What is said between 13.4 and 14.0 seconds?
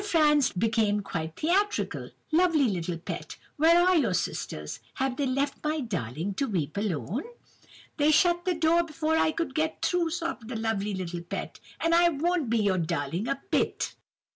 bit!